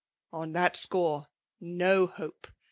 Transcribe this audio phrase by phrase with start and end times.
[0.21, 1.27] *< On that score^
[1.59, 2.47] no hope